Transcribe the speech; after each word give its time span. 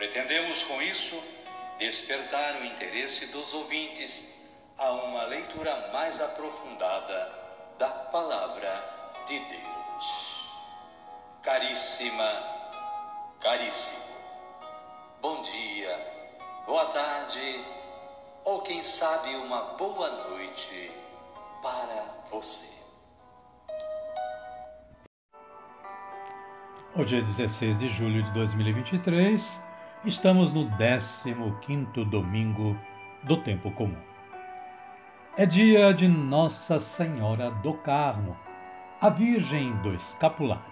Pretendemos 0.00 0.62
com 0.62 0.80
isso 0.80 1.22
despertar 1.78 2.62
o 2.62 2.64
interesse 2.64 3.26
dos 3.26 3.52
ouvintes 3.52 4.26
a 4.78 4.92
uma 4.92 5.24
leitura 5.24 5.90
mais 5.92 6.18
aprofundada 6.18 7.30
da 7.78 7.90
Palavra 7.90 8.82
de 9.26 9.38
Deus. 9.38 10.46
Caríssima, 11.42 12.32
caríssimo, 13.42 14.16
bom 15.20 15.42
dia, 15.42 15.94
boa 16.64 16.86
tarde 16.86 17.62
ou 18.46 18.62
quem 18.62 18.82
sabe 18.82 19.36
uma 19.36 19.74
boa 19.74 20.08
noite 20.30 20.90
para 21.60 22.06
você. 22.30 22.70
Hoje 26.96 27.18
é 27.18 27.20
16 27.20 27.78
de 27.78 27.88
julho 27.88 28.22
de 28.22 28.30
2023 28.30 29.68
Estamos 30.02 30.50
no 30.50 30.64
15º 30.78 32.08
domingo 32.08 32.74
do 33.22 33.36
tempo 33.36 33.70
comum. 33.72 33.98
É 35.36 35.44
dia 35.44 35.92
de 35.92 36.08
Nossa 36.08 36.78
Senhora 36.78 37.50
do 37.50 37.74
Carmo, 37.74 38.34
a 38.98 39.10
Virgem 39.10 39.76
do 39.82 39.92
Escapulário. 39.92 40.64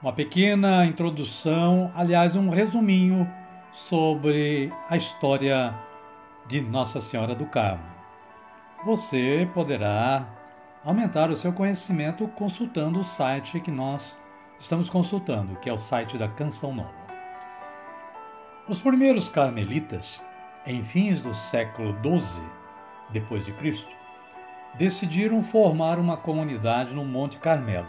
Uma 0.00 0.12
pequena 0.12 0.86
introdução, 0.86 1.90
aliás, 1.96 2.36
um 2.36 2.48
resuminho 2.48 3.28
sobre 3.72 4.72
a 4.88 4.96
história 4.96 5.74
de 6.46 6.60
Nossa 6.60 7.00
Senhora 7.00 7.34
do 7.34 7.46
Carmo. 7.46 7.90
Você 8.84 9.50
poderá 9.52 10.28
aumentar 10.84 11.28
o 11.28 11.36
seu 11.36 11.52
conhecimento 11.52 12.28
consultando 12.28 13.00
o 13.00 13.04
site 13.04 13.58
que 13.58 13.72
nós 13.72 14.16
estamos 14.60 14.88
consultando, 14.88 15.56
que 15.56 15.68
é 15.68 15.72
o 15.72 15.78
site 15.78 16.16
da 16.16 16.28
Canção 16.28 16.72
Nova. 16.72 16.99
Os 18.70 18.80
primeiros 18.80 19.28
carmelitas, 19.28 20.24
em 20.64 20.84
fins 20.84 21.20
do 21.22 21.34
século 21.34 21.92
XII 22.04 22.40
depois 23.10 23.44
de 23.44 23.52
Cristo, 23.54 23.90
decidiram 24.74 25.42
formar 25.42 25.98
uma 25.98 26.16
comunidade 26.16 26.94
no 26.94 27.04
Monte 27.04 27.36
Carmelo. 27.38 27.88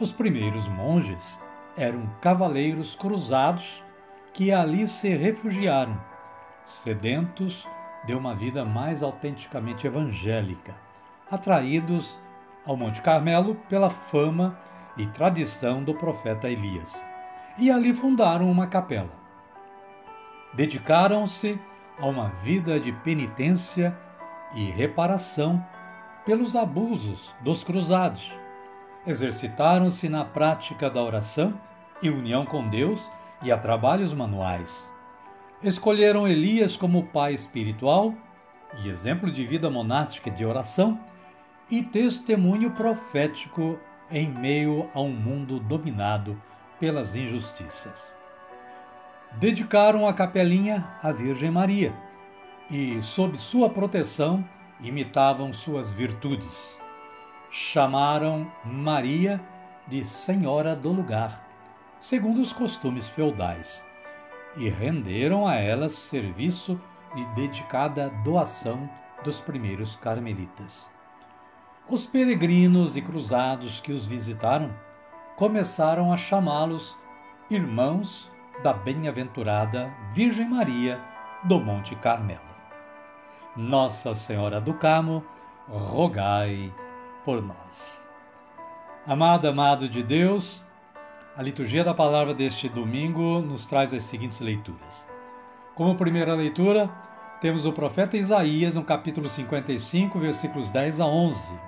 Os 0.00 0.12
primeiros 0.12 0.66
monges 0.66 1.38
eram 1.76 2.08
cavaleiros 2.22 2.96
cruzados 2.96 3.84
que 4.32 4.50
ali 4.50 4.86
se 4.86 5.14
refugiaram, 5.14 6.00
sedentos 6.64 7.68
de 8.06 8.14
uma 8.14 8.34
vida 8.34 8.64
mais 8.64 9.02
autenticamente 9.02 9.86
evangélica, 9.86 10.74
atraídos 11.30 12.18
ao 12.64 12.78
Monte 12.78 13.02
Carmelo 13.02 13.56
pela 13.68 13.90
fama 13.90 14.58
e 14.96 15.06
tradição 15.08 15.84
do 15.84 15.92
profeta 15.92 16.48
Elias. 16.48 17.04
E 17.58 17.70
ali 17.70 17.92
fundaram 17.92 18.50
uma 18.50 18.66
capela 18.66 19.19
dedicaram-se 20.52 21.58
a 21.98 22.06
uma 22.06 22.28
vida 22.42 22.80
de 22.80 22.92
penitência 22.92 23.96
e 24.54 24.64
reparação 24.70 25.64
pelos 26.24 26.56
abusos 26.56 27.34
dos 27.40 27.62
cruzados. 27.62 28.36
Exercitaram-se 29.06 30.08
na 30.08 30.24
prática 30.24 30.90
da 30.90 31.02
oração 31.02 31.58
e 32.02 32.10
união 32.10 32.44
com 32.44 32.68
Deus 32.68 33.00
e 33.42 33.50
a 33.50 33.58
trabalhos 33.58 34.12
manuais. 34.12 34.90
Escolheram 35.62 36.26
Elias 36.26 36.76
como 36.76 37.06
pai 37.06 37.34
espiritual 37.34 38.14
e 38.82 38.88
exemplo 38.88 39.30
de 39.30 39.46
vida 39.46 39.70
monástica 39.70 40.30
de 40.30 40.44
oração 40.44 40.98
e 41.70 41.82
testemunho 41.82 42.70
profético 42.72 43.78
em 44.10 44.28
meio 44.28 44.88
a 44.94 45.00
um 45.00 45.12
mundo 45.12 45.60
dominado 45.60 46.40
pelas 46.78 47.14
injustiças 47.14 48.19
dedicaram 49.32 50.06
a 50.06 50.12
capelinha 50.12 50.86
à 51.02 51.12
Virgem 51.12 51.50
Maria 51.50 51.92
e, 52.70 53.02
sob 53.02 53.36
sua 53.38 53.70
proteção, 53.70 54.44
imitavam 54.80 55.52
suas 55.52 55.92
virtudes. 55.92 56.78
Chamaram 57.50 58.50
Maria 58.64 59.40
de 59.86 60.04
Senhora 60.04 60.76
do 60.76 60.90
Lugar, 60.90 61.46
segundo 61.98 62.40
os 62.40 62.52
costumes 62.52 63.08
feudais, 63.08 63.84
e 64.56 64.68
renderam 64.68 65.46
a 65.46 65.56
ela 65.56 65.88
serviço 65.88 66.80
de 67.14 67.24
dedicada 67.34 68.10
doação 68.24 68.88
dos 69.24 69.40
primeiros 69.40 69.96
carmelitas. 69.96 70.88
Os 71.88 72.06
peregrinos 72.06 72.96
e 72.96 73.02
cruzados 73.02 73.80
que 73.80 73.92
os 73.92 74.06
visitaram 74.06 74.72
começaram 75.36 76.12
a 76.12 76.16
chamá-los 76.16 76.96
irmãos 77.50 78.30
da 78.62 78.72
bem-aventurada 78.72 79.90
Virgem 80.12 80.48
Maria 80.48 81.00
do 81.44 81.58
Monte 81.58 81.96
Carmelo. 81.96 82.40
Nossa 83.56 84.14
Senhora 84.14 84.60
do 84.60 84.74
Carmo, 84.74 85.24
rogai 85.66 86.72
por 87.24 87.42
nós. 87.42 88.06
Amado, 89.06 89.48
amado 89.48 89.88
de 89.88 90.02
Deus, 90.02 90.62
a 91.36 91.42
liturgia 91.42 91.82
da 91.82 91.94
palavra 91.94 92.34
deste 92.34 92.68
domingo 92.68 93.40
nos 93.40 93.66
traz 93.66 93.94
as 93.94 94.04
seguintes 94.04 94.40
leituras. 94.40 95.08
Como 95.74 95.94
primeira 95.94 96.34
leitura, 96.34 96.90
temos 97.40 97.64
o 97.64 97.72
profeta 97.72 98.18
Isaías 98.18 98.74
no 98.74 98.84
capítulo 98.84 99.28
55, 99.28 100.18
versículos 100.18 100.70
10 100.70 101.00
a 101.00 101.06
11. 101.06 101.58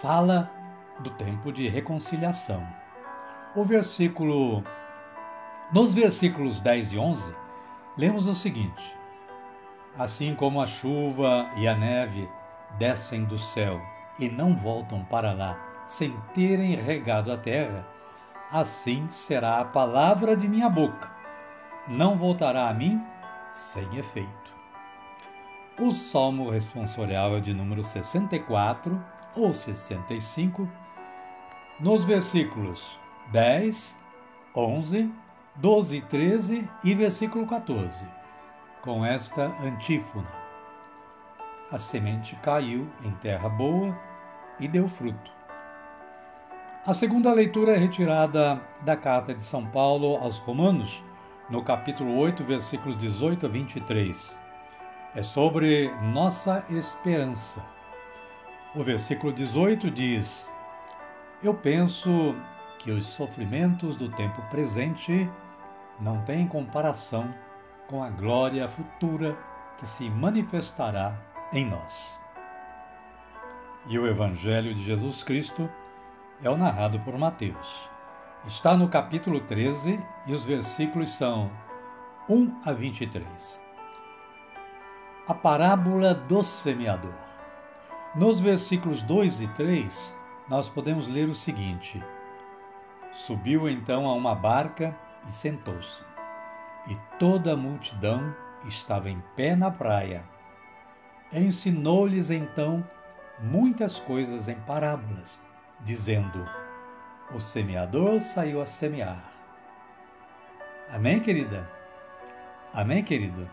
Fala 0.00 0.50
do 1.00 1.10
tempo 1.10 1.52
de 1.52 1.68
reconciliação. 1.68 2.66
O 3.54 3.62
versículo 3.62 4.64
nos 5.74 5.92
versículos 5.92 6.60
10 6.60 6.92
e 6.92 6.98
11, 6.98 7.34
lemos 7.98 8.28
o 8.28 8.34
seguinte: 8.34 8.94
Assim 9.98 10.32
como 10.36 10.62
a 10.62 10.68
chuva 10.68 11.50
e 11.56 11.66
a 11.66 11.74
neve 11.74 12.28
descem 12.78 13.24
do 13.24 13.40
céu 13.40 13.82
e 14.16 14.28
não 14.28 14.54
voltam 14.54 15.04
para 15.04 15.32
lá 15.32 15.58
sem 15.88 16.16
terem 16.32 16.76
regado 16.76 17.32
a 17.32 17.36
terra, 17.36 17.84
assim 18.52 19.08
será 19.10 19.58
a 19.58 19.64
palavra 19.64 20.36
de 20.36 20.46
minha 20.46 20.70
boca. 20.70 21.10
Não 21.88 22.16
voltará 22.16 22.68
a 22.68 22.72
mim 22.72 23.02
sem 23.50 23.98
efeito. 23.98 24.54
O 25.76 25.90
Salmo 25.90 26.50
responsorial 26.50 27.36
é 27.36 27.40
de 27.40 27.52
número 27.52 27.82
64 27.82 29.04
ou 29.34 29.52
65, 29.52 30.68
nos 31.80 32.04
versículos 32.04 32.96
10, 33.32 33.98
11 34.54 35.23
12 35.56 35.98
e 35.98 36.00
13 36.02 36.68
e 36.82 36.94
versículo 36.94 37.46
14, 37.46 38.04
com 38.82 39.06
esta 39.06 39.44
antífona: 39.62 40.26
A 41.70 41.78
semente 41.78 42.34
caiu 42.42 42.88
em 43.04 43.12
terra 43.12 43.48
boa 43.48 43.96
e 44.58 44.66
deu 44.66 44.88
fruto. 44.88 45.30
A 46.84 46.92
segunda 46.92 47.32
leitura 47.32 47.72
é 47.72 47.78
retirada 47.78 48.60
da 48.82 48.96
carta 48.96 49.32
de 49.32 49.44
São 49.44 49.64
Paulo 49.64 50.16
aos 50.16 50.38
Romanos, 50.38 51.04
no 51.48 51.62
capítulo 51.62 52.18
8, 52.18 52.42
versículos 52.42 52.98
18 52.98 53.46
a 53.46 53.48
23. 53.48 54.42
É 55.14 55.22
sobre 55.22 55.88
nossa 56.02 56.64
esperança. 56.68 57.64
O 58.74 58.82
versículo 58.82 59.32
18 59.32 59.88
diz: 59.88 60.50
Eu 61.40 61.54
penso 61.54 62.34
que 62.80 62.90
os 62.90 63.06
sofrimentos 63.06 63.96
do 63.96 64.08
tempo 64.08 64.42
presente 64.50 65.30
não 66.00 66.22
tem 66.22 66.46
comparação 66.46 67.32
com 67.88 68.02
a 68.02 68.10
glória 68.10 68.68
futura 68.68 69.36
que 69.78 69.86
se 69.86 70.08
manifestará 70.08 71.16
em 71.52 71.66
nós. 71.66 72.20
E 73.86 73.98
o 73.98 74.06
Evangelho 74.06 74.74
de 74.74 74.82
Jesus 74.82 75.22
Cristo 75.22 75.68
é 76.42 76.48
o 76.48 76.56
narrado 76.56 76.98
por 77.00 77.16
Mateus. 77.18 77.88
Está 78.46 78.76
no 78.76 78.88
capítulo 78.88 79.40
13 79.40 80.00
e 80.26 80.32
os 80.32 80.44
versículos 80.44 81.10
são 81.10 81.50
1 82.28 82.60
a 82.64 82.72
23. 82.72 83.60
A 85.26 85.34
parábola 85.34 86.14
do 86.14 86.42
semeador. 86.42 87.14
Nos 88.14 88.40
versículos 88.40 89.02
2 89.02 89.42
e 89.42 89.48
3, 89.48 90.16
nós 90.48 90.68
podemos 90.68 91.08
ler 91.08 91.28
o 91.28 91.34
seguinte: 91.34 92.02
Subiu 93.12 93.68
então 93.68 94.06
a 94.06 94.12
uma 94.12 94.34
barca 94.34 94.96
e 95.28 95.32
sentou-se. 95.32 96.04
e 96.88 96.96
toda 97.18 97.52
a 97.52 97.56
multidão 97.56 98.34
estava 98.66 99.08
em 99.08 99.22
pé 99.36 99.56
na 99.56 99.70
praia. 99.70 100.22
Ensinou-lhes 101.32 102.30
então 102.30 102.86
muitas 103.40 103.98
coisas 103.98 104.48
em 104.48 104.58
parábolas, 104.60 105.42
dizendo: 105.80 106.46
O 107.34 107.40
semeador 107.40 108.20
saiu 108.20 108.60
a 108.60 108.66
semear. 108.66 109.32
Amém, 110.92 111.20
querida? 111.20 111.68
Amém, 112.72 113.02
querido? 113.02 113.48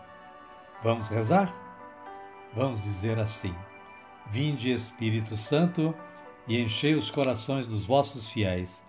Vamos 0.83 1.07
rezar? 1.07 1.51
Vamos 2.53 2.81
dizer 2.81 3.17
assim: 3.17 3.55
Vinde, 4.27 4.71
Espírito 4.71 5.37
Santo, 5.37 5.95
e 6.47 6.59
enchei 6.61 6.95
os 6.95 7.09
corações 7.09 7.65
dos 7.65 7.85
vossos 7.85 8.29
fiéis, 8.29 8.85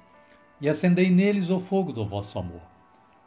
e 0.61 0.69
acendei 0.69 1.11
neles 1.11 1.49
o 1.51 1.61
fogo 1.61 1.93
do 1.93 2.05
vosso 2.05 2.39
amor. 2.39 2.72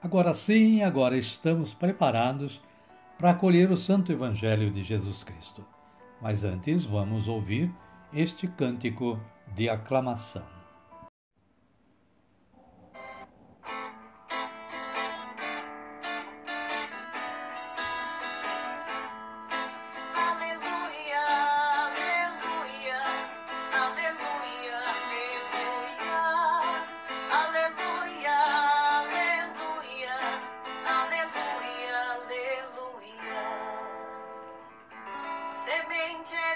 Agora 0.00 0.32
sim, 0.32 0.82
agora 0.82 1.16
estamos 1.16 1.74
preparados 1.74 2.62
para 3.18 3.32
acolher 3.32 3.72
o 3.72 3.76
Santo 3.76 4.12
Evangelho 4.12 4.70
de 4.70 4.84
Jesus 4.84 5.24
Cristo. 5.24 5.64
Mas 6.22 6.44
antes 6.44 6.86
vamos 6.86 7.26
ouvir 7.26 7.68
este 8.12 8.46
cântico 8.46 9.18
de 9.56 9.68
aclamação. 9.68 10.57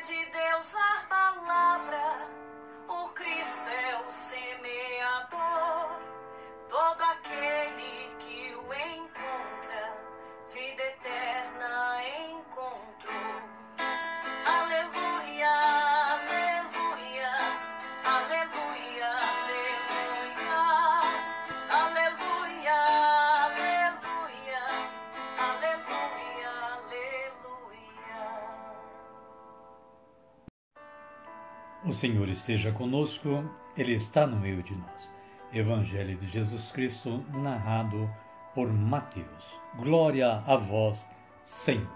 de 0.00 0.24
Deus 0.24 0.74
a 0.74 0.91
O 31.92 31.94
Senhor 31.94 32.26
esteja 32.30 32.72
conosco, 32.72 33.44
Ele 33.76 33.92
está 33.92 34.26
no 34.26 34.40
meio 34.40 34.62
de 34.62 34.74
nós. 34.74 35.12
Evangelho 35.52 36.16
de 36.16 36.26
Jesus 36.26 36.72
Cristo, 36.72 37.22
narrado 37.34 38.10
por 38.54 38.72
Mateus. 38.72 39.60
Glória 39.76 40.42
a 40.46 40.56
vós, 40.56 41.06
Senhor. 41.44 41.92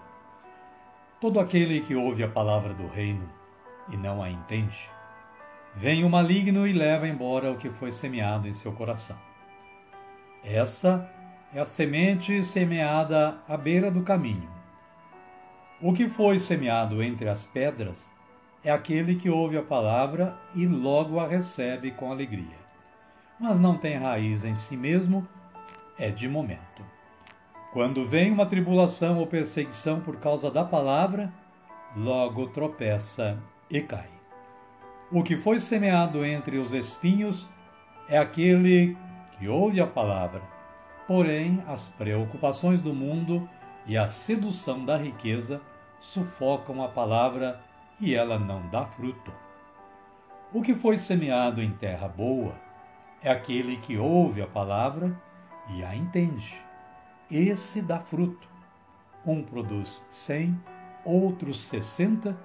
Todo 1.19 1.39
aquele 1.39 1.81
que 1.81 1.95
ouve 1.95 2.23
a 2.23 2.27
palavra 2.27 2.75
do 2.75 2.85
reino 2.85 3.27
e 3.89 3.97
não 3.97 4.21
a 4.21 4.29
entende, 4.29 4.87
vem 5.75 6.03
o 6.03 6.09
maligno 6.11 6.67
e 6.67 6.73
leva 6.73 7.07
embora 7.07 7.51
o 7.51 7.57
que 7.57 7.71
foi 7.71 7.91
semeado 7.91 8.47
em 8.47 8.53
seu 8.53 8.73
coração. 8.73 9.17
Essa 10.43 11.09
é 11.51 11.59
a 11.59 11.65
semente 11.65 12.43
semeada 12.43 13.39
à 13.49 13.57
beira 13.57 13.89
do 13.89 14.03
caminho. 14.03 14.47
O 15.81 15.91
que 15.91 16.07
foi 16.07 16.37
semeado 16.37 17.01
entre 17.01 17.27
as 17.27 17.45
pedras 17.45 18.15
é 18.67 18.69
aquele 18.69 19.15
que 19.15 19.29
ouve 19.29 19.57
a 19.57 19.63
palavra 19.63 20.37
e 20.53 20.67
logo 20.67 21.21
a 21.21 21.25
recebe 21.25 21.91
com 21.91 22.11
alegria. 22.11 22.57
Mas 23.39 23.61
não 23.61 23.77
tem 23.77 23.95
raiz 23.95 24.43
em 24.43 24.55
si 24.55 24.75
mesmo, 24.75 25.25
é 25.97 26.09
de 26.09 26.27
momento. 26.27 26.83
Quando 27.71 28.05
vem 28.05 28.29
uma 28.29 28.45
tribulação 28.45 29.19
ou 29.19 29.25
perseguição 29.25 30.01
por 30.01 30.17
causa 30.17 30.51
da 30.51 30.65
palavra, 30.65 31.31
logo 31.95 32.47
tropeça 32.47 33.41
e 33.69 33.79
cai. 33.79 34.09
O 35.09 35.23
que 35.23 35.37
foi 35.37 35.61
semeado 35.61 36.25
entre 36.25 36.57
os 36.57 36.73
espinhos 36.73 37.49
é 38.09 38.17
aquele 38.17 38.97
que 39.39 39.47
ouve 39.47 39.79
a 39.79 39.87
palavra, 39.87 40.41
porém 41.07 41.63
as 41.67 41.87
preocupações 41.87 42.81
do 42.81 42.93
mundo 42.93 43.47
e 43.85 43.95
a 43.97 44.07
sedução 44.07 44.83
da 44.83 44.97
riqueza 44.97 45.61
sufocam 46.01 46.83
a 46.83 46.89
palavra 46.89 47.65
e 47.99 48.13
ela 48.13 48.37
não 48.37 48.67
dá 48.69 48.85
fruto. 48.85 49.31
O 50.53 50.61
que 50.61 50.73
foi 50.73 50.97
semeado 50.97 51.61
em 51.61 51.71
terra 51.71 52.07
boa 52.07 52.53
é 53.21 53.29
aquele 53.29 53.77
que 53.77 53.97
ouve 53.97 54.41
a 54.41 54.47
palavra 54.47 55.15
e 55.69 55.83
a 55.83 55.95
entende. 55.95 56.61
Esse 57.29 57.81
dá 57.81 57.99
fruto. 57.99 58.47
Um 59.25 59.43
produz 59.43 60.05
cem, 60.09 60.57
outro 61.03 61.53
sessenta, 61.53 62.37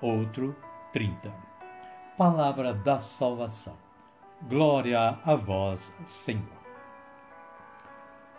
outro 0.00 0.56
trinta. 0.92 1.32
Palavra 2.16 2.72
da 2.72 2.98
salvação. 2.98 3.76
Glória 4.48 5.18
a 5.24 5.34
vós, 5.34 5.92
Senhor. 6.04 6.58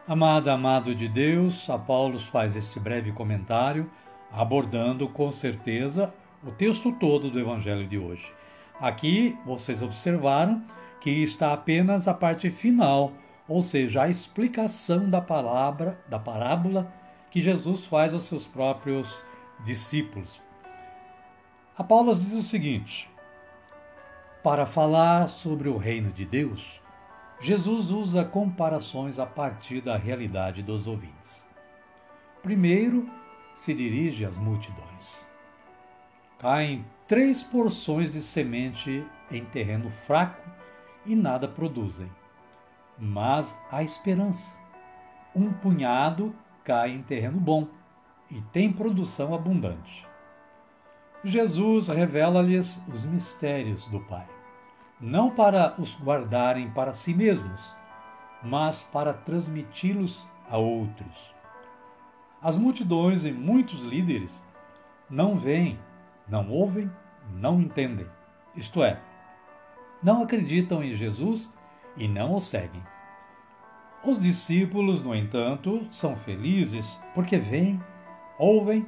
Amada, 0.08 0.54
amado 0.54 0.96
de 0.96 1.08
Deus, 1.08 1.70
a 1.70 1.78
Paulo 1.78 2.18
faz 2.18 2.56
esse 2.56 2.80
breve 2.80 3.12
comentário, 3.12 3.92
abordando 4.32 5.08
com 5.08 5.30
certeza 5.30 6.12
o 6.44 6.52
texto 6.52 6.92
todo 6.94 7.30
do 7.30 7.40
Evangelho 7.40 7.86
de 7.86 7.98
hoje. 7.98 8.34
Aqui 8.80 9.38
vocês 9.46 9.82
observaram 9.82 10.64
que 11.02 11.10
está 11.10 11.54
apenas 11.54 12.08
a 12.08 12.14
parte 12.14 12.50
final, 12.50 13.14
ou 13.48 13.62
seja, 13.62 14.04
a 14.04 14.10
explicação 14.10 15.10
da 15.10 15.22
palavra, 15.22 16.00
da 16.08 16.18
parábola 16.18 16.92
que 17.30 17.42
Jesus 17.42 17.86
faz 17.86 18.14
aos 18.14 18.24
seus 18.24 18.48
próprios 18.48 19.24
discípulos. 19.66 20.42
A 21.78 21.84
Paulo 21.84 22.14
diz 22.16 22.34
o 22.34 22.44
seguinte: 22.44 23.10
para 24.42 24.66
falar 24.66 25.28
sobre 25.28 25.68
o 25.68 25.78
reino 25.78 26.12
de 26.12 26.26
Deus, 26.26 26.82
Jesus 27.40 27.92
usa 27.92 28.24
comparações 28.24 29.20
a 29.20 29.26
partir 29.26 29.82
da 29.82 29.98
realidade 29.98 30.64
dos 30.64 30.88
ouvintes. 30.88 31.46
Primeiro, 32.42 33.10
se 33.54 33.74
dirige 33.74 34.26
às 34.26 34.38
multidões 34.38 35.29
caem 36.40 36.86
três 37.06 37.44
porções 37.44 38.10
de 38.10 38.22
semente 38.22 39.06
em 39.30 39.44
terreno 39.44 39.90
fraco 39.90 40.42
e 41.06 41.14
nada 41.16 41.48
produzem. 41.48 42.10
Mas 42.98 43.56
há 43.70 43.84
esperança. 43.84 44.56
Um 45.36 45.52
punhado 45.52 46.34
cai 46.64 46.92
em 46.92 47.04
terreno 47.04 47.40
bom 47.40 47.68
e 48.32 48.42
tem 48.54 48.72
produção 48.72 49.36
abundante. 49.36 50.08
Jesus 51.24 51.90
revela-lhes 51.90 52.82
os 52.88 53.06
mistérios 53.06 53.86
do 53.88 54.00
Pai, 54.00 54.26
não 55.00 55.30
para 55.30 55.76
os 55.78 56.00
guardarem 56.00 56.70
para 56.72 56.94
si 56.94 57.14
mesmos, 57.14 57.76
mas 58.42 58.84
para 58.84 59.14
transmiti-los 59.14 60.26
a 60.50 60.58
outros. 60.58 61.36
As 62.42 62.56
multidões 62.56 63.26
e 63.26 63.34
muitos 63.34 63.82
líderes 63.82 64.42
não 65.10 65.36
veem 65.36 65.78
não 66.30 66.50
ouvem, 66.50 66.90
não 67.34 67.62
entendem. 67.62 68.08
Isto 68.56 68.84
é, 68.84 69.00
não 70.02 70.24
acreditam 70.24 70.84
em 70.84 70.94
Jesus 70.94 71.52
e 71.98 72.08
não 72.08 72.34
o 72.36 72.42
seguem. 72.42 72.84
Os 74.04 74.20
discípulos, 74.20 75.02
no 75.04 75.14
entanto, 75.14 75.86
são 75.92 76.16
felizes 76.16 77.00
porque 77.14 77.38
veem, 77.38 77.82
ouvem 78.38 78.86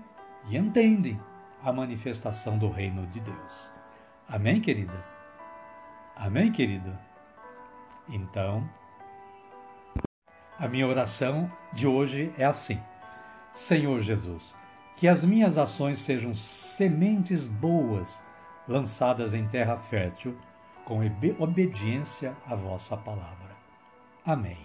e 0.48 0.58
entendem 0.58 1.20
a 1.64 1.72
manifestação 1.72 2.58
do 2.58 2.70
reino 2.70 3.06
de 3.08 3.20
Deus. 3.20 3.72
Amém, 4.28 4.62
querida? 4.62 5.06
Amém, 6.16 6.52
querido? 6.52 6.98
Então, 8.08 8.68
a 10.58 10.68
minha 10.68 10.88
oração 10.88 11.52
de 11.74 11.86
hoje 11.86 12.34
é 12.38 12.46
assim: 12.46 12.80
Senhor 13.52 14.02
Jesus, 14.02 14.56
que 14.96 15.08
as 15.08 15.24
minhas 15.24 15.58
ações 15.58 16.00
sejam 16.00 16.34
sementes 16.34 17.48
boas 17.48 18.24
lançadas 18.68 19.34
em 19.34 19.48
terra 19.48 19.78
fértil, 19.78 20.38
com 20.86 21.02
obediência 21.40 22.36
à 22.46 22.56
vossa 22.56 22.98
palavra. 22.98 23.56
Amém. 24.26 24.58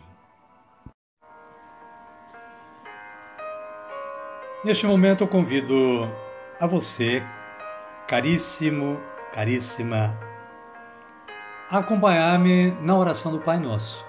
Neste 4.65 4.87
momento 4.87 5.23
eu 5.23 5.29
convido 5.29 6.11
a 6.61 6.67
você, 6.67 7.23
caríssimo, 8.09 8.99
caríssima, 9.33 10.19
a 11.71 11.79
acompanhar-me 11.79 12.71
na 12.81 12.97
oração 12.97 13.31
do 13.31 13.39
Pai 13.39 13.59
Nosso, 13.59 14.05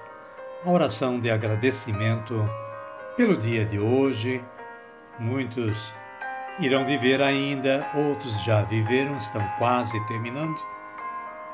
a 0.66 0.70
oração 0.70 1.20
de 1.20 1.30
agradecimento 1.30 2.44
pelo 3.16 3.38
dia 3.38 3.66
de 3.66 3.80
hoje. 3.80 4.44
Muitos 5.20 5.94
irão 6.60 6.86
viver 6.86 7.22
ainda, 7.22 7.86
outros 7.96 8.44
já 8.44 8.64
viveram, 8.64 9.18
estão 9.18 9.42
quase 9.58 10.00
terminando. 10.08 10.60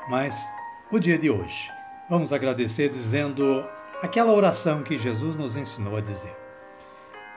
Mas 0.08 0.48
o 0.90 0.98
dia 0.98 1.18
de 1.18 1.30
hoje, 1.30 1.70
vamos 2.08 2.32
agradecer 2.32 2.88
dizendo 2.88 3.64
aquela 4.02 4.32
oração 4.32 4.82
que 4.82 4.98
Jesus 4.98 5.36
nos 5.36 5.56
ensinou 5.56 5.96
a 5.96 6.00
dizer. 6.00 6.34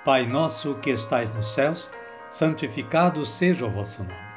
Pai 0.03 0.25
nosso 0.25 0.75
que 0.75 0.89
estais 0.89 1.33
nos 1.33 1.53
céus, 1.53 1.91
santificado 2.31 3.25
seja 3.25 3.65
o 3.65 3.69
vosso 3.69 4.03
nome. 4.03 4.27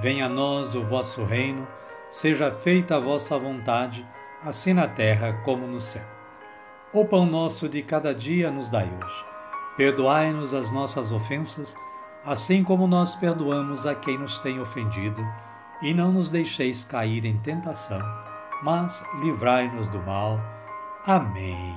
Venha 0.00 0.26
a 0.26 0.28
nós 0.28 0.74
o 0.74 0.84
vosso 0.84 1.24
reino, 1.24 1.66
seja 2.10 2.52
feita 2.52 2.96
a 2.96 3.00
vossa 3.00 3.36
vontade, 3.38 4.06
assim 4.44 4.72
na 4.72 4.86
terra 4.86 5.32
como 5.44 5.66
no 5.66 5.80
céu. 5.80 6.04
O 6.92 7.04
pão 7.04 7.26
nosso 7.26 7.68
de 7.68 7.82
cada 7.82 8.14
dia 8.14 8.50
nos 8.50 8.70
dai 8.70 8.88
hoje. 8.88 9.24
Perdoai-nos 9.76 10.54
as 10.54 10.72
nossas 10.72 11.12
ofensas, 11.12 11.76
assim 12.28 12.62
como 12.62 12.86
nós 12.86 13.14
perdoamos 13.14 13.86
a 13.86 13.94
quem 13.94 14.18
nos 14.18 14.38
tem 14.40 14.60
ofendido, 14.60 15.26
e 15.80 15.94
não 15.94 16.12
nos 16.12 16.30
deixeis 16.30 16.84
cair 16.84 17.24
em 17.24 17.38
tentação, 17.38 18.00
mas 18.62 19.02
livrai-nos 19.22 19.88
do 19.88 19.98
mal. 20.00 20.38
Amém. 21.06 21.74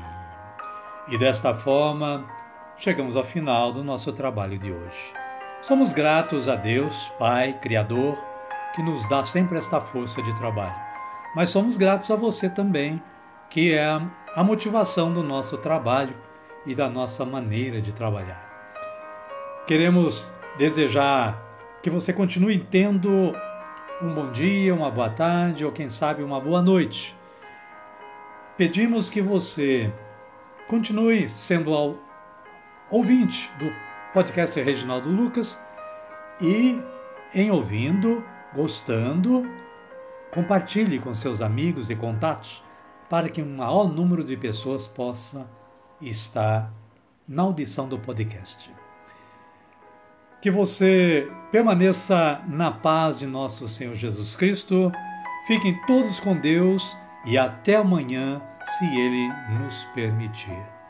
E 1.08 1.18
desta 1.18 1.54
forma, 1.54 2.26
chegamos 2.76 3.16
ao 3.16 3.24
final 3.24 3.72
do 3.72 3.82
nosso 3.82 4.12
trabalho 4.12 4.60
de 4.60 4.74
hoje. 4.74 5.14
Somos 5.62 5.94
gratos 5.94 6.50
a 6.50 6.56
Deus, 6.56 7.10
Pai, 7.18 7.54
Criador, 7.54 8.18
que 8.76 8.84
nos 8.84 9.08
dá 9.08 9.24
sempre 9.24 9.58
esta 9.58 9.80
força 9.80 10.22
de 10.22 10.36
trabalho. 10.36 10.76
Mas 11.34 11.50
somos 11.50 11.78
gratos 11.78 12.12
a 12.12 12.18
você 12.18 12.50
também, 12.50 13.02
que 13.50 13.74
é 13.74 13.88
a 14.36 14.44
motivação 14.44 15.14
do 15.14 15.24
nosso 15.24 15.58
trabalho 15.60 16.16
e 16.66 16.76
da 16.76 16.90
nossa 16.90 17.24
maneira 17.24 17.82
de 17.82 17.94
trabalhar. 17.94 18.52
Queremos 19.66 20.34
desejar 20.58 21.42
que 21.82 21.90
você 21.90 22.14
continue 22.14 22.60
tendo 22.60 23.34
um 24.02 24.14
bom 24.14 24.32
dia, 24.32 24.74
uma 24.74 24.90
boa 24.90 25.10
tarde 25.10 25.66
ou 25.66 25.72
quem 25.72 25.90
sabe 25.90 26.24
uma 26.24 26.40
boa 26.40 26.62
noite. 26.62 27.16
Pedimos 28.58 29.10
que 29.10 29.22
você 29.22 29.92
continue 30.68 31.28
sendo 31.30 31.74
ao 31.74 31.96
ouvinte 32.90 33.52
do 33.58 33.72
podcast 34.14 34.60
Reginaldo 34.62 35.10
Lucas 35.10 35.60
e 36.40 36.82
em 37.34 37.50
ouvindo, 37.50 38.24
gostando, 38.54 39.50
compartilhe 40.34 41.00
com 41.00 41.14
seus 41.14 41.42
amigos 41.42 41.90
e 41.90 41.96
contatos 41.96 42.64
para 43.10 43.30
que 43.30 43.42
um 43.42 43.58
maior 43.58 43.92
número 43.92 44.24
de 44.24 44.36
pessoas 44.38 44.88
possa 44.88 45.48
estar 46.02 46.72
na 47.28 47.44
audição 47.44 47.88
do 47.88 48.00
podcast. 48.00 48.81
Que 50.42 50.50
você 50.50 51.32
permaneça 51.52 52.42
na 52.48 52.72
paz 52.72 53.20
de 53.20 53.28
nosso 53.28 53.68
Senhor 53.68 53.94
Jesus 53.94 54.36
Cristo. 54.36 54.92
Fiquem 55.46 55.80
todos 55.86 56.20
com 56.20 56.36
Deus 56.36 56.98
e 57.26 57.38
até 57.38 57.76
amanhã, 57.76 58.42
se 58.66 58.86
Ele 58.86 59.28
nos 59.60 59.86
permitir. 59.94 60.81